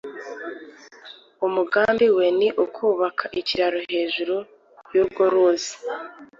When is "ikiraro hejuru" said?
3.39-4.35